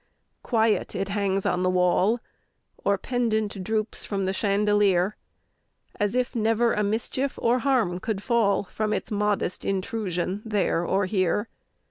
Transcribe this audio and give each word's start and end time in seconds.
Quiet 0.41 0.95
it 0.95 1.09
hangs 1.09 1.45
on 1.45 1.61
the 1.61 1.69
wall, 1.69 2.19
Or 2.83 2.97
pendent 2.97 3.63
droops 3.63 4.03
from 4.03 4.25
the 4.25 4.33
chandelier, 4.33 5.15
As 5.95 6.15
if 6.15 6.35
never 6.35 6.73
a 6.73 6.81
mischief 6.83 7.37
or 7.39 7.59
harm 7.59 7.99
could 7.99 8.23
fall 8.23 8.63
From 8.63 8.93
its 8.93 9.11
modest 9.11 9.63
intrusion, 9.63 10.41
there 10.43 10.83
or 10.83 11.05
here! 11.05 11.49